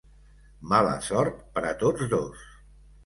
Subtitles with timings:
[0.71, 2.49] Mala sort per a tots dos.